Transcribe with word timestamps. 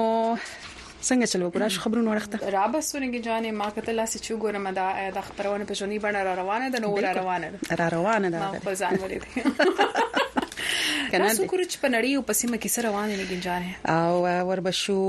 څنګه 1.07 1.25
چلو 1.31 1.45
ګورا 1.53 1.67
خبرونه 1.83 2.09
ورخته 2.11 2.37
را 2.55 2.65
بس 2.75 2.85
ورنګي 2.95 3.21
جانې 3.27 3.51
ما 3.59 3.67
کتل 3.75 3.95
لاس 4.01 4.11
چې 4.25 4.31
ګورم 4.43 4.65
دا 4.79 4.87
د 5.17 5.19
خبرونه 5.27 5.63
په 5.69 5.73
جونی 5.81 5.97
باندې 6.05 6.21
را 6.27 6.33
روانه 6.41 6.67
ده 6.73 6.79
نو 6.83 6.89
را 7.05 7.11
روانه 7.19 7.47
ده 7.53 7.75
را 7.81 7.87
روانه 7.97 8.29
ده 8.33 8.39
ما 8.43 8.59
په 8.65 8.73
ځان 8.81 8.95
ولید 9.03 9.23
کنه 11.11 11.27
تاسو 11.27 11.45
کورچ 11.51 11.77
په 11.81 11.87
نړۍ 11.95 12.09
او 12.15 12.21
پسمه 12.21 12.57
کې 12.57 12.67
سره 12.79 12.89
روانه 12.89 13.15
نه 13.21 13.25
گنجانه 13.29 13.79
او 13.99 14.19
وربشو 14.49 14.99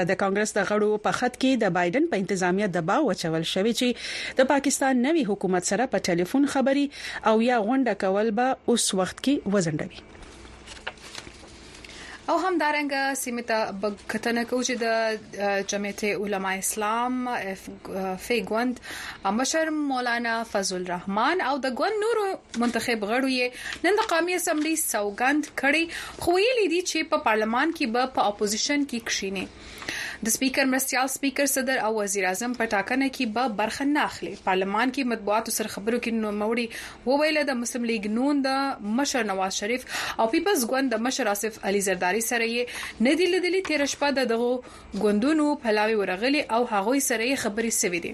د 0.09 0.11
کانګرس 0.21 0.51
د 0.55 0.59
غړو 0.69 0.89
په 1.05 1.11
خط 1.19 1.33
کې 1.41 1.51
د 1.63 1.73
بایدن 1.77 2.03
په 2.11 2.21
انتظامیه 2.23 2.67
دباو 2.75 3.11
اچول 3.15 3.47
شوی 3.53 3.73
چې 3.79 4.37
د 4.41 4.49
پاکستان 4.53 5.03
نوي 5.07 5.23
حکومت 5.31 5.63
سره 5.73 5.87
په 5.95 6.05
ټلیفون 6.07 6.47
خبري 6.55 6.85
او 7.33 7.35
یا 7.49 7.57
غونډه 7.67 7.99
کول 8.05 8.33
به 8.41 8.57
اوس 8.73 8.87
وخت 9.01 9.25
کې 9.27 9.53
وزندوي 9.55 10.10
او 12.29 12.35
هم 12.37 12.57
دارنګه 12.61 13.13
سیمه 13.17 13.41
ته 13.51 13.71
بغتنه 13.83 14.43
کو 14.49 14.59
چې 14.67 14.75
د 14.81 15.63
جمعیت 15.71 16.03
علما 16.03 16.51
اسلام 16.59 17.15
فی 18.25 18.37
ګوند 18.51 18.81
مشر 19.39 19.69
مولانا 19.77 20.35
فضل 20.51 20.77
الرحمن 20.81 21.41
او 21.49 21.55
د 21.65 21.73
ګوند 21.81 21.97
نور 22.03 22.21
منتخب 22.65 23.07
غړو 23.11 23.29
یې 23.37 23.85
نن 23.87 23.99
د 24.01 24.09
قومي 24.13 24.37
اسمبلی 24.39 24.75
سوګند 24.93 25.43
کړي 25.61 25.83
خو 26.21 26.35
یې 26.43 26.51
لیدي 26.61 26.81
چې 26.91 27.09
په 27.11 27.17
پا 27.17 27.25
پارلمان 27.31 27.75
کې 27.77 27.85
به 27.97 28.13
په 28.19 28.31
اپوزیشن 28.31 28.85
کې 28.89 28.99
کښینه 29.11 29.45
د 30.25 30.29
سپیکر 30.29 30.65
مرستيال 30.71 31.07
سپیکر 31.11 31.45
صدر 31.51 31.77
او 31.85 31.93
وزیر 31.95 32.25
اعظم 32.31 32.51
په 32.57 32.65
ټاکنه 32.71 33.05
کې 33.13 33.29
به 33.35 33.51
برخه 33.59 33.85
نه 33.93 34.01
اخلي 34.09 34.33
پارلمان 34.49 34.91
کې 34.97 35.11
مطبوعاتو 35.13 35.53
سره 35.55 35.69
خبرو 35.75 35.99
کې 35.99 36.19
نوموړي 36.25 37.05
وویل 37.11 37.39
د 37.49 37.55
مسلم 37.61 37.87
لیگ 37.91 38.05
نون 38.17 38.43
د 38.45 38.91
مشر 38.99 39.25
نواز 39.29 39.57
شریف 39.63 39.85
او 39.85 40.27
پیپلز 40.33 40.65
ګوند 40.73 40.93
د 40.95 41.01
مشر 41.05 41.29
اسف 41.31 41.57
علي 41.71 41.81
زرداری 41.87 42.21
سره 42.25 42.49
یې 42.49 43.07
ندی 43.07 43.29
لیدلې 43.29 43.69
تیر 43.69 43.85
شپه 43.95 44.11
د 44.19 44.27
دغو 44.33 44.51
ګوندونو 45.07 45.47
پلاوي 45.65 45.97
ورغلي 46.03 46.45
او 46.59 46.61
هغوی 46.75 47.01
سره 47.07 47.31
یې 47.31 47.41
خبرې 47.45 47.75
سوي 47.79 48.03
دي 48.05 48.13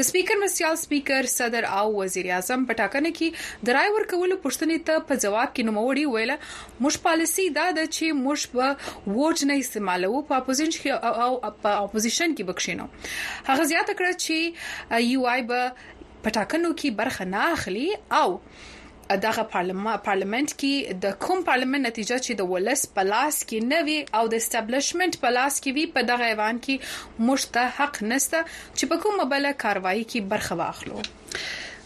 د 0.00 0.08
سپیکر 0.10 0.42
مرستيال 0.42 0.80
سپیکر 0.82 1.30
صدر 1.34 1.70
او 1.82 1.84
وزیر 2.00 2.30
اعظم 2.40 2.66
په 2.72 2.78
ټاکنه 2.82 3.14
کې 3.20 3.70
درای 3.70 3.94
ورکولو 4.00 4.40
پښتنې 4.48 4.90
ته 4.90 5.06
په 5.12 5.22
جواب 5.28 5.54
کې 5.54 5.70
نوموړي 5.70 6.18
ویل 6.18 6.82
مش 6.90 7.00
پالیسی 7.06 7.48
دا 7.62 7.70
د 7.80 7.88
چې 7.92 8.20
مش 8.26 8.50
په 8.58 8.68
ووټ 8.90 9.50
نه 9.52 9.60
استعمالو 9.64 10.14
په 10.18 10.42
اپوزیشن 10.42 10.76
کې 10.82 11.24
او 11.28 11.32
او 11.44 11.50
په 11.66 11.74
اپوزیشن 11.86 12.34
کې 12.36 12.46
بکښینو 12.52 12.86
هغه 13.50 13.66
زیاته 13.74 13.94
کړه 13.98 14.24
چې 14.24 15.04
یو 15.12 15.26
آی 15.34 15.40
به 15.50 15.60
پټاکنو 16.24 16.70
کې 16.80 16.88
برخه 17.02 17.26
نه 17.34 17.42
اخلي 17.56 17.88
او 18.20 18.28
دغه 19.24 19.42
پارلمان 19.56 20.46
کې 20.60 20.72
د 21.02 21.18
کوم 21.26 21.42
پارلمان 21.48 21.84
نتیجه 21.88 22.16
چې 22.24 22.32
د 22.40 22.48
ولس 22.52 22.80
پلاس 22.96 23.36
کې 23.48 23.58
نه 23.72 23.78
وي 23.88 23.98
او 24.20 24.24
د 24.32 24.42
استابلیشمنت 24.44 25.20
پلاس 25.26 25.54
کې 25.62 25.76
وي 25.78 25.84
په 25.98 26.08
دغه 26.10 26.30
ایوان 26.32 26.56
کې 26.64 27.22
مشته 27.28 27.64
حق 27.78 28.02
نشته 28.12 28.40
چې 28.78 28.84
په 28.94 29.04
کومه 29.06 29.28
بل 29.34 29.46
کاروایی 29.64 30.04
کې 30.10 30.20
برخه 30.34 30.58
واخلو 30.62 31.02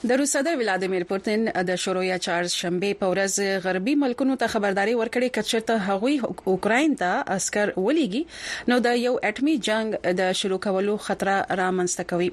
د 0.09 0.13
روس 0.19 0.31
صدر 0.33 0.55
ولادیمیر 0.59 1.03
پوتین 1.09 1.43
د 1.69 1.75
شورویا 1.85 2.17
چارز 2.27 2.53
شنبه 2.59 2.93
په 3.01 3.09
ورځ 3.15 3.35
غربي 3.65 3.93
ملکونو 4.03 4.37
ته 4.43 4.53
خبرداري 4.53 4.93
ورکړې 4.99 5.33
کچر 5.39 5.65
ته 5.71 5.83
هغوی 5.89 6.13
اوکرين 6.53 6.95
ته 7.03 7.19
عسكر 7.35 7.67
ولېږي 7.81 8.73
نو 8.73 8.79
د 8.87 8.97
یو 9.03 9.13
اټمي 9.31 9.57
جنگ 9.67 9.97
د 10.21 10.31
شروع 10.43 10.59
کولو 10.67 10.95
خطر 11.09 11.31
را 11.61 11.67
منځته 11.81 12.07
کوي 12.13 12.29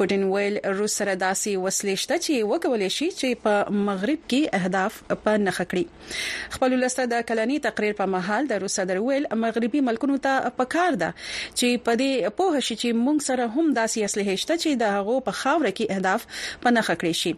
پوتین 0.00 0.24
ویل 0.32 0.58
روس 0.80 0.96
سره 1.02 1.14
داسي 1.22 1.52
وسلې 1.60 2.02
شته 2.06 2.24
چې 2.24 2.48
وکولې 2.48 2.96
شي 2.96 3.08
چې 3.20 3.46
په 3.46 3.86
مغرب 3.90 4.26
کې 4.26 4.60
اهداف 4.60 4.98
په 5.28 5.36
نخ 5.44 5.62
کړی 5.76 6.52
خپل 6.56 6.76
لسته 6.86 7.06
د 7.14 7.24
کلني 7.30 7.60
تقریر 7.68 7.96
په 8.02 8.12
محل 8.16 8.50
د 8.54 8.62
روس 8.66 8.76
صدر 8.82 9.02
ویل 9.06 9.30
مغربي 9.46 9.84
ملکونو 9.92 10.18
ته 10.26 10.52
پکار 10.58 11.00
ده 11.06 11.14
چې 11.22 11.86
په 11.86 12.02
دې 12.02 12.34
په 12.42 12.58
هشي 12.58 12.80
چې 12.82 13.00
موږ 13.06 13.24
سره 13.30 13.48
هم 13.60 13.72
داسي 13.80 14.04
اصله 14.10 14.36
شته 14.44 14.60
چې 14.64 14.84
د 14.84 14.94
هغو 14.98 15.18
په 15.30 15.40
خاور 15.44 15.70
کې 15.72 15.98
اهداف 15.98 16.28
په 16.66 16.76
نخښ 16.80 16.90
کړی 17.00 17.14
شي 17.20 17.32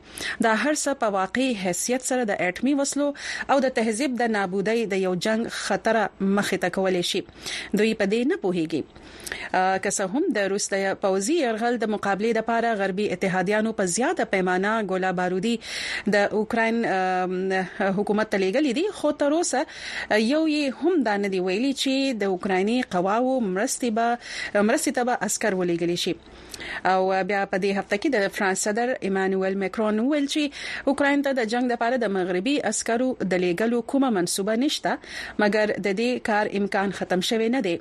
دا 0.47 0.53
هر 0.65 0.73
څه 0.83 0.99
په 1.03 1.15
واقعي 1.19 1.51
حیثیت 1.63 2.03
سره 2.11 2.23
د 2.31 2.41
اټمی 2.49 2.75
وسلو 2.81 3.09
او 3.55 3.57
د 3.67 3.75
تهذیب 3.79 4.17
د 4.23 4.33
نابودۍ 4.37 4.81
د 4.95 5.03
یو 5.07 5.15
جنگ 5.29 5.43
خطر 5.63 5.97
مخې 6.03 6.63
ته 6.65 6.75
کولای 6.79 7.05
شي 7.11 7.23
دوی 7.79 7.93
په 8.03 8.11
دې 8.13 8.31
نه 8.33 8.37
پوهیږي 8.45 8.83
که 9.87 9.95
څه 9.97 10.09
هم 10.15 10.25
د 10.39 10.51
روسي 10.55 10.81
پوزي 11.07 11.37
يرغل 11.43 11.79
د 11.85 11.91
مقابله 11.97 12.33
لپاره 12.39 12.73
غربي 12.83 13.07
اتحادیانو 13.17 13.75
په 13.81 13.95
زیاته 13.97 14.29
پیمانه 14.35 14.73
ګولا 14.95 15.13
بارودي 15.23 15.55
د 16.17 16.39
اوکرين 16.43 16.81
حکومت 16.93 18.33
تلګلې 18.37 18.81
دي 18.81 18.87
خو 19.01 19.13
تر 19.25 19.39
اوسه 19.41 20.21
یو 20.27 20.43
یې 20.55 20.85
هم 20.85 21.01
دا 21.11 21.17
نه 21.25 21.35
دی 21.37 21.43
ویلي 21.49 21.73
چې 21.83 22.19
د 22.25 22.35
اوکرایني 22.37 22.79
قواو 22.97 23.37
مرستي 23.51 23.93
به 24.01 24.63
مرستي 24.73 24.97
ته 25.01 25.09
به 25.11 25.17
عسكر 25.31 25.61
ولېګل 25.61 26.01
شي 26.07 26.15
او 26.91 27.07
بیا 27.29 27.43
په 27.53 27.59
دې 27.63 27.71
هفته 27.79 27.97
کې 28.03 28.11
د 28.15 28.33
فرانس 28.37 28.61
صدر 28.69 28.91
ایمانوئل 29.09 29.55
میکرون 29.65 29.97
ویل 30.03 30.27
چې 30.35 30.91
اوکرين 30.93 31.21
ته 31.29 31.37
د 31.41 31.51
جنگ 31.55 31.67
لپاره 31.75 31.97
د 32.05 32.13
مغربي 32.19 32.55
عسکرو 32.73 33.09
د 33.21 33.43
لیګلو 33.45 33.79
کومه 33.95 34.11
منسوبه 34.19 34.55
نشته 34.65 34.93
مګر 35.43 35.75
د 35.89 35.99
دې 36.01 36.11
کار 36.31 36.45
امکان 36.63 36.89
ختم 37.01 37.21
شوی 37.31 37.49
نه 37.57 37.61
دی 37.69 37.75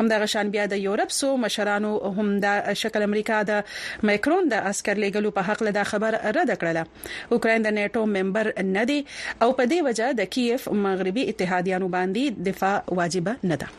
همدغه 0.00 0.26
شان 0.34 0.46
بیا 0.56 0.64
د 0.74 0.82
یورپ 0.86 1.10
سو 1.20 1.30
مشرانو 1.46 1.92
هم 2.18 2.28
د 2.46 2.74
شکل 2.84 3.06
امریکا 3.10 3.38
د 3.52 3.62
میکرون 4.10 4.52
د 4.54 4.64
عسكر 4.72 4.96
لیګلو 5.06 5.34
په 5.38 5.48
حق 5.50 5.64
له 5.68 5.76
دا 5.78 5.84
خبر 5.92 6.18
رد 6.38 6.50
کړله 6.64 7.36
اوکرين 7.36 7.66
د 7.70 7.76
نیټو 7.78 8.06
ممبر 8.18 8.52
نه 8.76 8.88
دی 8.92 8.98
او 9.42 9.48
په 9.60 9.70
دې 9.72 9.88
وجه 9.88 10.12
د 10.20 10.32
کیف 10.36 10.68
مغربي 10.88 11.28
اتحادیانو 11.34 11.92
باندې 11.96 12.44
دفاع 12.52 12.76
واجبه 13.00 13.38
نه 13.50 13.56
ده 13.64 13.72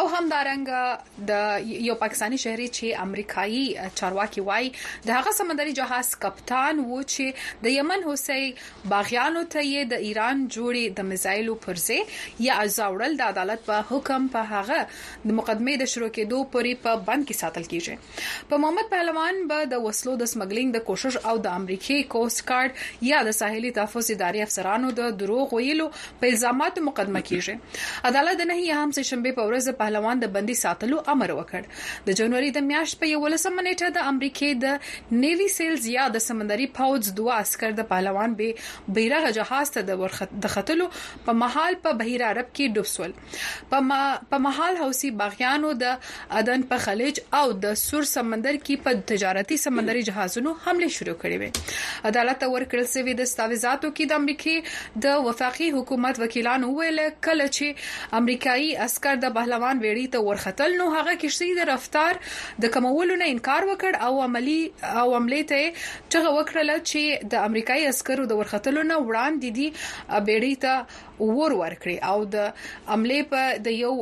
او 0.00 0.06
همدارنګه 0.10 1.24
د 1.28 1.72
یو 1.86 1.94
پاکستانی 2.02 2.36
شهري 2.42 2.66
چې 2.76 3.02
امریکایي 3.06 3.96
چارواکي 4.00 4.44
وای 4.44 4.68
د 4.76 5.10
هغه 5.16 5.32
سمندري 5.38 5.74
جهاز 5.78 6.12
کپتان 6.24 6.78
و 6.84 7.00
چې 7.00 7.58
د 7.66 7.72
یمن 7.74 8.04
حسین 8.10 8.60
باغیانو 8.92 9.42
ته 9.54 9.82
د 9.90 10.04
ایران 10.10 10.40
جوړي 10.56 10.96
د 11.00 11.06
میزایلو 11.10 11.56
پرځه 11.66 12.38
یا 12.46 12.56
ازاوړل 12.64 13.16
د 13.20 13.32
عدالت 13.34 13.66
په 13.68 13.82
حکم 13.90 14.28
په 14.38 14.46
هغه 14.54 14.78
د 15.26 15.38
مقدمه 15.40 15.76
د 15.84 15.92
شروع 15.96 16.08
کېدو 16.20 16.40
پورې 16.56 16.84
په 16.86 17.04
بند 17.10 17.28
کې 17.28 17.40
ساتل 17.42 17.68
کیږي 17.74 18.48
په 18.54 18.62
محمد 18.64 18.90
پهلوان 18.94 19.42
به 19.52 19.68
د 19.74 19.84
وسلو 19.88 20.16
د 20.24 20.32
سمګلینګ 20.32 20.78
د 20.78 20.86
کوشش 20.92 21.20
او 21.32 21.36
د 21.48 21.58
امریکایي 21.62 22.08
کوست 22.16 22.44
کارت 22.54 22.82
یا 23.12 23.20
د 23.30 23.38
ساحلي 23.42 23.74
تحفظ 23.82 24.10
ادارې 24.16 24.48
افسرانو 24.48 24.96
د 25.04 25.12
دروغ 25.26 25.54
ویلو 25.60 25.92
په 26.24 26.32
الزاماتو 26.34 26.88
مقدمه 26.90 27.24
کیږي 27.30 28.10
عدالت 28.12 28.46
نه 28.54 28.80
هم 28.82 28.98
سه 29.00 29.08
شنبه 29.12 29.38
په 29.42 29.48
ورځ 29.50 29.72
په 29.82 29.88
پهلوان 29.90 30.20
د 30.22 30.26
بندي 30.36 30.54
ساتلو 30.62 30.98
امر 31.14 31.30
وکړ 31.36 31.64
د 32.08 32.16
جنوري 32.20 32.50
د 32.56 32.66
میاشت 32.70 32.98
په 33.02 33.18
11 33.20 33.54
منېټه 33.54 33.88
د 33.96 34.08
امریکای 34.12 34.56
د 34.64 35.22
نیوي 35.24 35.46
سیلز 35.56 35.86
یا 35.94 36.04
د 36.16 36.22
سمندري 36.26 36.68
پاوز 36.78 37.08
دوه 37.20 37.38
عسكر 37.44 37.74
د 37.78 37.86
پهلوان 37.92 38.36
به 38.40 38.94
بیرغ 38.98 39.26
جهاز 39.38 39.72
ته 39.76 39.86
د 39.90 40.00
ورخت 40.02 40.36
د 40.46 40.52
خطلو 40.56 40.86
په 41.28 41.34
محل 41.42 41.78
په 41.86 41.96
بحیر 42.02 42.24
عرب 42.30 42.52
کې 42.52 42.76
ډوبسول 42.78 43.66
په 43.74 44.00
په 44.34 44.42
محل 44.48 44.78
حوسی 44.82 45.12
باغیانو 45.24 45.72
د 45.84 46.12
ادن 46.42 46.66
په 46.74 46.86
خلیج 46.86 47.20
او 47.40 47.44
د 47.66 47.76
سور 47.84 48.08
سمندر 48.12 48.60
کې 48.60 48.86
په 48.86 49.04
تجارتي 49.12 49.60
سمندري 49.64 50.04
جهازونو 50.10 50.54
حمله 50.68 50.92
شروع 50.98 51.16
کړې 51.18 51.40
وې 51.44 52.08
عدالت 52.12 52.46
ورکړل 52.54 52.88
سوي 52.94 53.16
د 53.22 53.28
استاویزاتو 53.32 53.92
کې 53.96 54.12
د 54.12 54.22
امریکای 54.22 55.08
د 55.08 55.26
وفاقي 55.30 55.70
حکومت 55.80 56.22
وکیلانو 56.24 56.72
ویل 56.78 57.04
کله 57.28 57.50
چې 57.56 58.18
امریکایي 58.22 58.70
عسكر 58.88 59.22
د 59.26 59.36
پهلوان 59.40 59.69
طالبان 59.70 59.82
ویړی 59.84 60.06
ته 60.14 60.24
ورختل 60.26 60.72
نو 60.80 60.86
هغه 60.96 61.14
کشتي 61.24 61.48
د 61.58 61.68
رفتار 61.70 62.14
د 62.64 62.72
کمولو 62.76 63.14
نه 63.22 63.26
انکار 63.34 63.62
وکړ 63.66 63.92
او 64.06 64.12
عملی 64.26 64.60
او 65.00 65.06
عملی 65.18 65.42
ته 65.52 65.60
چغه 66.12 66.30
وکړه 66.36 66.76
چې 66.90 67.02
د 67.34 67.44
امریکایي 67.50 67.84
عسکرو 67.92 68.24
د 68.32 68.40
ورختلو 68.40 68.82
نه 68.90 68.96
وړاندې 69.08 69.48
دي 69.56 69.66
بیړی 70.30 70.54
ته 70.66 70.74
ور 71.28 71.54
ورکړي 71.58 71.94
او 72.12 72.24
د 72.34 72.52
عملې 72.86 73.28
په 73.32 73.56
د 73.66 73.76
یو 73.80 73.92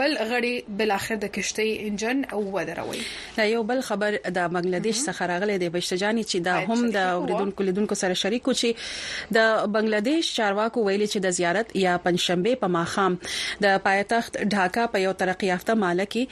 بل 0.00 0.16
غړي 0.32 0.54
بل 0.80 0.92
اخر 0.96 1.20
د 1.24 1.30
کشتي 1.36 1.66
انجن 1.88 2.22
ودروي 2.56 3.02
لا 3.38 3.46
یو 3.52 3.62
بل 3.70 3.80
خبر 3.90 4.18
د 4.38 4.52
بنگلاديش 4.56 5.02
څخه 5.08 5.30
راغلي 5.32 5.58
د 5.64 5.72
بشتجاني 5.78 6.24
چې 6.24 6.44
دا 6.50 6.56
هم 6.72 6.84
د 6.98 7.10
اوریدونکو 7.22 7.68
لیدونکو 7.70 8.00
سره 8.02 8.20
شریکو 8.24 8.56
چې 8.60 9.30
د 9.38 9.64
بنگلاديش 9.78 10.32
چارواکو 10.40 10.84
ویلي 10.88 11.08
چې 11.14 11.26
د 11.28 11.36
زیارت 11.40 11.74
یا 11.86 11.94
پنځشنبه 12.08 12.60
په 12.66 12.74
ماخام 12.78 13.18
د 13.66 13.80
پایتخت 13.88 14.38
ډھاکا 14.56 14.86
په 14.96 15.06
یو 15.06 15.16
ترقیافته 15.24 15.80
مالکی 15.88 16.26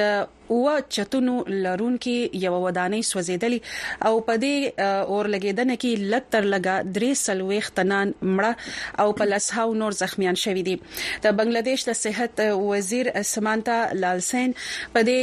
د 0.00 0.10
اوه 0.50 0.80
چتونو 0.88 1.44
لرونکي 1.48 2.30
یو 2.44 2.52
ودانۍ 2.64 3.02
سوځیدلې 3.12 3.60
او 4.06 4.12
په 4.28 4.36
دې 4.44 5.08
اور 5.14 5.28
لګیدنه 5.34 5.74
کې 5.80 6.08
لتر 6.12 6.46
لګا 6.54 6.76
درې 6.96 7.10
سلويخ 7.22 7.70
تنان 7.80 8.12
مړه 8.36 8.52
او 9.04 9.08
په 9.18 9.28
لسهاو 9.32 9.74
نور 9.80 9.96
زخمیان 9.98 10.38
شوې 10.44 10.62
دي 10.68 10.76
د 11.26 11.34
بنگلاديش 11.40 11.84
د 11.88 11.98
صحت 12.02 12.40
وزیر 12.70 13.10
سمانتا 13.32 13.78
لالسین 14.04 14.56
په 14.94 15.02
دې 15.10 15.18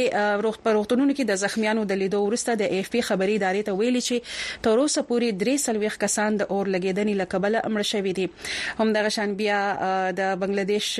روغ 0.46 0.60
پروختونونو 0.68 1.10
کې 1.10 1.32
د 1.32 1.40
زخمیانو 1.44 1.86
د 1.94 2.00
لیدو 2.04 2.22
ورسته 2.26 2.56
د 2.62 2.78
ایف 2.78 2.92
پی 2.96 3.04
خبري 3.10 3.36
ادارې 3.40 3.66
ته 3.70 3.80
ویلي 3.82 4.04
چې 4.10 4.62
تر 4.68 4.84
اوسه 4.84 5.06
پوری 5.10 5.32
درې 5.32 5.64
سلويخ 5.66 5.98
کسان 6.06 6.40
د 6.42 6.50
اور 6.58 6.72
لګیدنې 6.76 7.24
لکبل 7.24 7.60
امر 7.64 7.86
شوې 7.92 8.12
دي 8.20 8.84
هم 8.84 8.96
د 8.98 9.06
غشان 9.08 9.34
بیا 9.42 9.58
د 10.22 10.32
بنگلاديش 10.46 10.92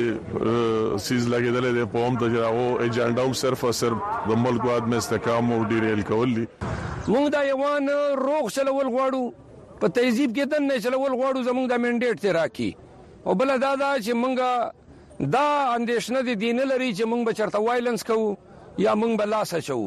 سیز 1.08 1.30
لګیدل 1.36 1.68
دي 1.82 1.86
په 1.98 2.06
هم 2.08 2.18
ته 2.24 2.30
راو 2.38 2.64
ایجنډا 2.70 3.26
هم 3.28 3.38
صرف 3.44 3.66
او 3.68 3.72
صرف 3.82 4.00
د 4.32 4.40
ملک 4.48 4.66
واد 4.72 4.90
مستقام 4.96 5.52
او 5.58 5.60
ډیریل 5.74 6.02
کول 6.12 6.34
دي 6.40 6.48
موږ 6.48 7.28
دا 7.38 7.44
یوان 7.50 7.94
روغ 8.26 8.50
چلول 8.60 8.94
غواړو 8.96 9.22
په 9.84 9.92
تهذیب 10.00 10.36
کې 10.40 10.52
دنه 10.56 10.82
چلول 10.88 11.16
غواړو 11.22 11.48
زموږ 11.50 11.74
د 11.74 11.84
منډیټ 11.86 12.26
ته 12.26 12.36
راکی 12.40 12.70
او 13.26 13.34
بل 13.36 13.48
دا 13.62 13.76
دا 13.76 13.92
چې 14.06 14.14
مونږه 14.24 14.74
دا 15.36 15.48
اندیشنه 15.76 16.22
دي 16.28 16.36
دین 16.42 16.60
لري 16.72 16.90
چې 16.98 17.04
مونږ 17.12 17.22
به 17.26 17.34
چرته 17.38 17.58
وایلنس 17.68 18.04
کوو 18.10 18.28
یا 18.86 18.96
مونږ 19.02 19.14
به 19.22 19.26
لاس 19.34 19.54
اچو 19.60 19.78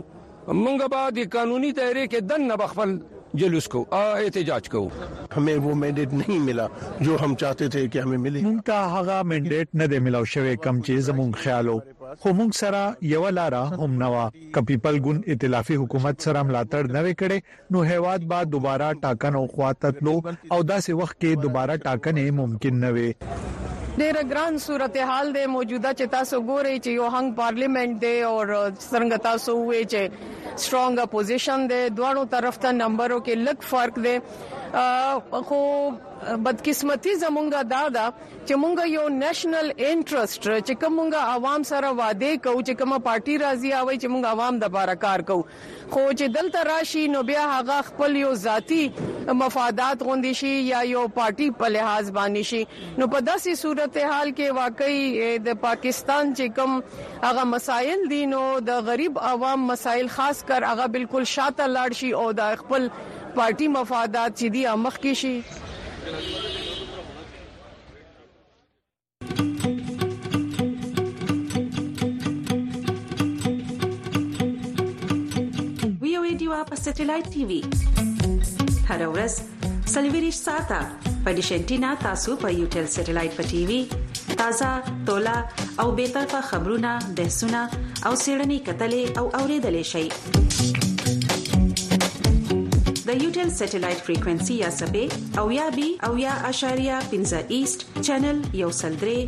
مونږ 0.64 0.78
به 0.94 1.00
د 1.18 1.28
قانوني 1.34 1.70
تحریک 1.80 2.14
دنه 2.30 2.56
بخفل 2.62 2.90
جلوس 3.38 3.66
کو 3.68 3.84
احتجاج 3.96 4.68
کو 4.68 4.88
ہمیں 5.36 5.54
وہ 5.64 5.74
مینڈیٹ 5.82 6.12
نہیں 6.12 6.38
ملا 6.44 6.66
جو 7.06 7.16
ہم 7.22 7.34
چاہتے 7.40 7.68
تھے 7.72 7.86
چې 7.88 8.02
ہمیں 8.04 8.22
ملي 8.26 8.40
مونږ 8.46 8.64
ته 8.70 8.88
هغه 8.94 9.18
مینډیټ 9.32 9.80
نه 9.82 9.88
دی 9.92 10.00
ملاو 10.06 10.26
شوی 10.32 10.54
کم 10.66 10.80
چې 10.80 11.06
زموږ 11.10 11.44
خیالو 11.44 11.76
خو 12.24 12.32
مونږ 12.40 12.60
سره 12.62 12.82
یو 13.12 13.22
لارا 13.38 13.62
هم 13.82 13.90
نوا 14.02 14.24
ک 14.58 14.64
پیپل 14.72 15.00
ګون 15.06 15.22
ائتلافي 15.34 15.78
حکومت 15.84 16.28
سره 16.28 16.44
ملاتړ 16.50 16.98
نه 16.98 17.04
وکړي 17.08 17.72
نو 17.76 17.86
هیواد 17.94 18.28
با 18.34 18.42
دوباره 18.56 18.90
ټاکنو 19.06 19.44
خواته 19.56 19.96
تلو 20.02 20.16
او 20.22 20.62
داسې 20.74 21.02
وخت 21.02 21.18
کې 21.18 21.48
دوباره 21.48 21.80
ټاکنې 21.88 22.38
ممکن 22.42 22.84
نه 22.86 22.94
وي 22.98 23.08
ډېر 24.00 24.16
ګران 24.32 24.54
صورتحال 24.66 25.26
د 25.36 25.40
موجوده 25.54 25.90
چې 26.00 26.04
تاسو 26.14 26.36
ګورئ 26.48 26.74
چې 26.84 26.90
یو 26.98 27.06
هنګ 27.14 27.28
پارلیمنت 27.40 27.94
دی 28.02 28.12
او 28.28 28.34
څنګه 28.92 29.16
تاسو 29.26 29.52
وې 29.68 29.82
چې 29.92 30.02
سترونګ 30.64 30.94
اپوزیشن 31.06 31.60
دی 31.72 31.80
دوه 31.96 32.24
طرف 32.34 32.56
ته 32.66 32.70
نمبرو 32.82 33.16
کې 33.24 33.34
لږ 33.46 33.58
فرق 33.70 33.94
دی 34.04 34.16
خو 35.48 35.60
بدقسمتي 36.24 37.12
زمونږه 37.22 37.62
دا 37.72 37.80
ده 37.96 38.06
چې 38.20 38.60
مونږ 38.60 38.86
یو 38.92 39.02
نېشنل 39.16 39.68
انټرست 39.88 40.46
چې 40.46 40.78
کومه 40.84 41.18
عوام 41.34 41.66
سره 41.70 41.90
وعده 41.98 42.30
کوو 42.46 42.62
چې 42.68 42.80
کومه 42.80 42.96
پارټي 43.08 43.36
راضي 43.42 43.70
اوي 43.80 43.94
چې 44.02 44.12
مونږ 44.14 44.24
عوام 44.30 44.58
د 44.62 44.72
بار 44.76 44.92
کار 45.04 45.24
کوو 45.28 45.44
خو 45.50 46.02
چې 46.06 46.32
دلته 46.36 46.64
راشي 46.70 47.04
نو 47.12 47.20
بیا 47.30 47.44
هغه 47.52 47.76
خپل 47.90 48.16
یو 48.22 48.32
ذاتی 48.46 48.80
مفادات 49.42 50.02
غوندي 50.08 50.32
شي 50.40 50.50
یا 50.72 50.80
یو 50.92 51.04
پارټي 51.20 51.48
په 51.62 51.70
لحاظ 51.76 52.10
باندې 52.18 52.50
شي 52.50 52.98
نو 53.02 53.08
په 53.14 53.22
داسې 53.30 53.62
صورتحال 53.62 54.32
کې 54.32 54.58
واقعي 54.62 55.38
د 55.48 55.62
پاکستان 55.66 56.34
چې 56.34 56.56
کوم 56.58 57.14
هغه 57.28 57.46
مسایل 57.54 58.04
دي 58.16 58.20
نو 58.34 58.42
د 58.72 58.82
غریب 58.90 59.22
عوام 59.32 59.68
مسایل 59.72 60.12
خاص 60.18 60.42
کر 60.52 60.68
هغه 60.72 60.90
بالکل 60.98 61.30
شاته 61.36 61.72
لاړ 61.78 62.02
شي 62.02 62.12
او 62.24 62.26
د 62.42 62.60
خپل 62.66 62.90
پارټي 62.98 63.72
مفادات 63.78 64.38
چې 64.38 64.54
دي 64.58 64.66
امخ 64.76 65.00
کې 65.08 65.24
شي 65.24 65.64
وی 66.10 66.16
او 76.16 76.22
ایډیو 76.22 76.52
اپ 76.52 76.74
سټلایټ 76.84 77.26
ټي 77.32 77.42
وي 77.48 77.60
هر 77.62 79.04
ورځ 79.16 79.32
سلویریش 79.96 80.36
ساته 80.46 80.80
په 81.28 81.30
ډیش 81.36 81.48
انټینا 81.58 81.90
تاسو 82.04 82.30
په 82.42 82.48
یو 82.58 82.66
ټل 82.72 82.86
سټلایټ 82.96 83.32
په 83.38 83.42
ټي 83.54 83.62
وي 83.70 83.80
تازه 84.42 84.68
ټولا 85.06 85.38
او 85.84 85.88
به 85.96 86.06
طرفه 86.18 86.40
خبرونه 86.50 86.92
بحثونه 87.22 87.62
او 88.06 88.12
سیړنی 88.22 88.58
کتلې 88.66 89.04
او 89.22 89.26
اوریدلې 89.38 89.84
شي 89.94 90.06
د 93.08 93.10
یوټل 93.24 93.48
سټلایټ 93.60 94.00
فریکوئنسي 94.06 94.54
یا 94.64 94.70
سبې 94.80 95.04
او 95.42 95.46
یا 95.58 95.66
بي 95.76 95.88
او 96.08 96.10
یا 96.26 96.32
اشاریه 96.50 96.96
15 97.12 97.54
ایست 97.58 97.80
چینل 98.08 98.38
یو 98.62 98.70
سلدرې 98.80 99.20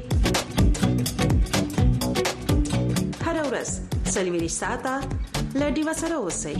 هر 3.28 3.37
اورس 3.44 3.70
سلوي 4.16 4.49
ساته 4.60 4.94
لډي 5.60 5.82
وسره 5.88 6.16
اوسئ 6.22 6.56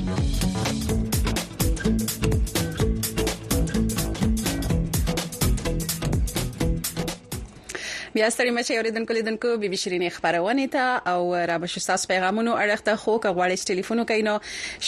یا 8.21 8.29
ستړي 8.33 8.51
مچې 8.57 8.75
اوریدونکو 8.81 9.13
لیدونکو 9.17 9.51
بي 9.61 9.69
بي 9.75 9.79
شيرين 9.83 10.03
خبرونه 10.15 10.65
ته 10.73 11.13
او 11.13 11.21
را 11.51 11.55
بشو 11.61 11.81
تاسو 11.91 12.09
پیغامونو 12.09 12.53
اړخته 12.65 12.93
خو 13.05 13.13
کا 13.27 13.31
غواړئ 13.39 13.59
ټلیفون 13.71 13.97
وکړئ 14.03 14.21
نو 14.29 14.35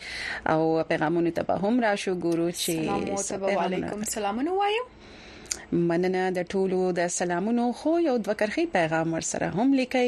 او 0.55 0.61
پیغامونو 0.93 1.31
ته 1.41 1.49
به 1.51 1.57
هم 1.65 1.81
را 1.87 1.91
شو 2.05 2.15
ګورو 2.21 2.47
چې 2.61 3.19
سلام 3.31 3.59
علیکم 3.65 4.05
سلامونه 4.13 4.51
وایم 4.61 5.83
مننه 5.91 6.23
د 6.39 6.47
ټولو 6.55 6.81
د 7.01 7.07
سلامونو 7.17 7.67
خو 7.81 7.97
یو 8.07 8.17
د 8.23 8.25
وکرخي 8.35 8.67
پیغام 8.79 9.15
ورسره 9.19 9.51
هم 9.59 9.69
لیکي 9.83 10.07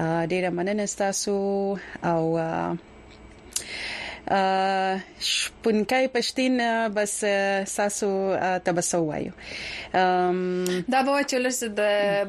ډیره 0.00 0.56
مننه 0.62 0.86
تاسو 1.04 1.36
او 2.12 2.24
آ, 2.48 2.50
شپونکای 5.20 6.08
پښتين 6.08 6.58
بس 6.88 7.24
ساسو 7.64 8.36
تبسو 8.64 9.04
وایو 9.04 9.32
دا 10.92 11.02
به 11.02 11.24
چې 11.30 11.36
لرس 11.38 11.60
د 11.64 11.80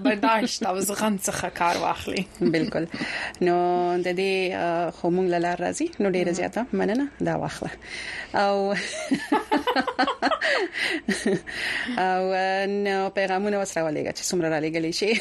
برداشت 0.08 0.66
او 0.68 0.80
زغم 0.80 1.18
څخه 1.18 1.50
کار 1.60 1.78
واخلي 1.84 2.24
بالکل 2.58 2.88
نو 3.42 3.56
د 3.98 4.08
دې 4.18 4.36
خو 4.98 5.10
مونږ 5.10 5.28
لاله 5.32 5.56
راځي 5.62 5.88
نو 6.00 6.10
ډیره 6.10 6.32
زیاته 6.32 6.66
مننه 6.74 7.08
دا 7.30 7.36
واخله 7.36 7.72
او 8.36 8.74
او 11.98 12.34
نو 12.70 12.98
پیغامونه 13.16 13.58
وسره 13.60 13.84
ولېګه 13.88 14.12
چې 14.18 14.24
څومره 14.30 14.48
را 14.54 14.60
لېګلې 14.66 14.92
شي 15.00 15.12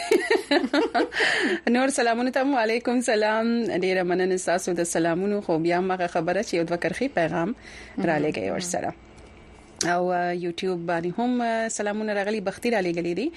نور 1.77 1.89
سلامونه 1.99 2.31
تم 2.39 2.49
علیکم 2.65 3.01
سلام 3.09 3.47
ډیره 3.85 4.03
مننه 4.11 4.37
تاسو 4.47 4.73
د 4.83 4.91
سلامونو 4.95 5.41
خو 5.49 5.53
بیا 5.65 5.79
مغه 5.91 6.07
خبره 6.19 6.41
چې 6.49 6.55
یو 6.59 6.65
د 6.73 6.85
کرخي 6.85 7.09
پیغام 7.19 7.51
را 8.09 8.17
لېګي 8.25 8.51
ورسره 8.55 8.95
او 9.95 10.03
یوټیوب 10.47 10.81
باندې 10.91 11.11
هم 11.19 11.69
سلامونه 11.79 12.13
راغلي 12.19 12.41
بختي 12.51 12.71
را 12.75 12.81
لګلې 12.89 13.13
دي 13.19 13.33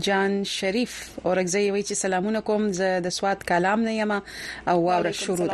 جان 0.00 0.44
شریف 0.44 1.18
اورګزی 1.22 1.70
وی 1.70 1.82
چې 1.88 1.92
سلامونه 2.04 2.40
کوم 2.48 2.62
د 3.04 3.08
سواد 3.18 3.38
کلام 3.50 3.80
نه 3.90 3.92
یم 4.00 4.12
او 4.70 4.78
واوره 4.86 5.12
شروع 5.22 5.48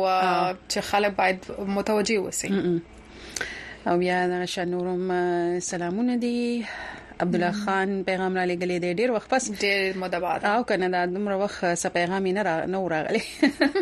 چې 0.71 0.79
خلک 0.91 1.13
باید 1.23 1.39
متوجي 1.79 2.17
وسی 2.27 2.49
او 3.89 3.95
بیا 4.05 4.19
د 4.33 4.45
شنورم 4.57 5.05
سلامونه 5.71 6.15
دي 6.27 6.37
عبد 7.21 7.35
الله 7.35 7.51
خان 7.53 8.05
پیغام 8.05 8.35
را 8.37 8.43
لګلې 8.45 8.79
دی 8.85 8.95
ډیر 8.95 9.11
وخت 9.13 9.31
پس 9.31 9.45
ډیر 9.61 9.99
مده 10.01 10.19
بعد 10.23 10.45
او 10.47 10.63
کنه 10.71 10.89
دا 10.95 11.05
دومره 11.13 11.37
وخت 11.43 11.61
څه 11.75 11.89
پیغام 11.93 12.27
نه 12.27 12.43
را 12.49 12.57
نو 12.73 12.89
راغلی 12.93 13.21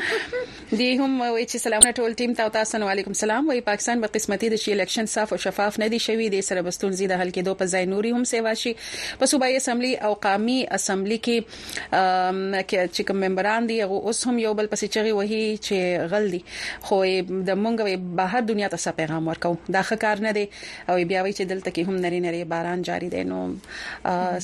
دی 0.70 0.96
هم 0.96 1.20
وایي 1.20 1.46
چې 1.46 1.56
سلام 1.62 1.82
ټول 1.88 2.14
ټیم 2.20 2.36
ته 2.40 2.48
تاسو 2.56 2.70
سلام 2.70 2.88
علیکم 2.92 3.12
سلام 3.20 3.48
وایي 3.52 3.60
پاکستان 3.68 4.00
په 4.04 4.08
قسمتي 4.16 4.48
د 4.54 4.62
شي 4.64 4.72
الیکشن 4.74 5.06
صاف 5.14 5.32
او 5.34 5.38
شفاف 5.46 5.78
نه 5.84 5.88
دی 5.94 5.98
شوی 6.04 6.28
دی 6.34 6.42
سره 6.50 6.62
بستون 6.66 6.92
زیاده 7.00 7.16
حل 7.22 7.30
کېدو 7.38 7.56
په 7.64 7.72
ځای 7.72 7.86
نوري 7.94 8.10
هم 8.18 8.24
سیوا 8.32 8.52
شي 8.60 8.72
په 9.18 9.26
صوبایي 9.34 9.56
اسمبلی 9.62 9.90
او 10.10 10.12
قامي 10.28 10.56
اسمبلی 10.78 11.20
کې 11.28 11.90
چې 11.90 13.10
کوم 13.10 13.20
ممبران 13.24 13.66
دي 13.72 13.80
هغه 13.86 14.14
اوس 14.14 14.22
هم 14.30 14.38
یو 14.44 14.54
بل 14.62 14.66
پسې 14.76 14.96
چغي 14.98 15.12
وایي 15.18 15.42
چې 15.56 16.14
غل 16.14 16.30
دي 16.36 16.42
خو 16.80 17.02
د 17.50 17.60
مونږ 17.66 17.90
به 17.90 18.22
بهر 18.22 18.40
دنیا 18.54 18.68
ته 18.76 18.82
څه 18.84 18.98
پیغام 19.02 19.28
ورکو 19.34 19.52
دا 19.68 19.82
ښه 19.90 19.96
کار 20.08 20.24
نه 20.28 20.32
دی 20.40 20.48
او 20.88 21.04
بیا 21.04 21.22
وایي 21.22 21.34
چې 21.34 21.40
دلته 21.54 21.70
کې 21.76 21.88
هم 21.90 21.96
نری 22.08 22.24
نری 22.28 22.42
باران 22.56 22.82
جاری 22.92 23.08
دی 23.16 23.22
نو 23.24 23.54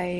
اي 0.00 0.14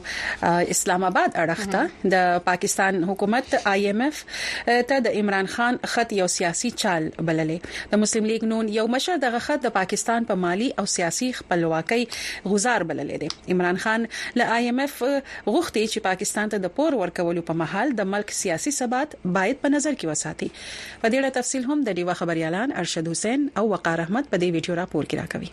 اسلام 0.75 1.06
آباد 1.10 1.38
اړخته 1.44 2.12
د 2.16 2.44
پاکستان 2.50 3.04
حکومت 3.12 3.56
آی 3.74 3.86
ایم 3.92 4.02
اف 4.08 4.24
ته 4.72 5.00
د 5.10 5.18
عمران 5.22 5.52
خان 5.58 5.78
خط 5.96 6.16
یو 6.22 6.28
سیاسي 6.38 6.74
چال 6.86 7.10
بللې 7.20 7.86
د 7.94 8.04
مسلم 8.06 8.30
لیگ 8.34 8.48
نون 8.54 8.74
یو 8.80 8.88
مشر 8.98 9.22
دغه 9.25 9.44
خط 9.50 9.66
د 9.68 9.75
پاکستان 9.80 10.30
په 10.32 10.42
مالی 10.48 10.72
او 10.84 10.88
سیاسي 10.96 11.32
خپلواکۍ 11.42 12.10
غزار 12.56 12.88
بللې 12.92 13.46
دي 13.46 13.54
عمران 13.58 13.82
خان 13.86 14.08
له 14.42 14.58
آی 14.58 14.64
ایم 14.74 14.80
اف 14.88 14.98
غوښتي 15.06 15.88
چې 15.94 16.06
پاکستان 16.10 16.54
ته 16.56 16.64
د 16.68 16.75
پور 16.82 17.00
ورکولو 17.06 17.48
په 17.52 17.62
محل 17.64 17.96
د 18.02 18.12
ملک 18.16 18.36
سیاسي 18.42 18.72
ثبات 18.82 19.16
باید 19.38 19.58
په 19.65 19.70
نظر 19.75 19.94
کې 20.00 20.10
وساتي 20.12 20.50
په 21.01 21.08
دې 21.12 21.18
اړه 21.22 21.32
تفصیل 21.39 21.63
هم 21.70 21.80
د 21.89 22.00
ډیوا 22.00 22.15
خبريالان 22.24 22.70
ارشد 22.86 23.06
حسین 23.15 23.42
او 23.62 23.65
وقار 23.75 23.98
احمد 24.08 24.25
په 24.34 24.38
دې 24.42 24.50
ویډیو 24.58 24.77
راپور 24.82 25.04
کې 25.13 25.20
راکوي 25.24 25.50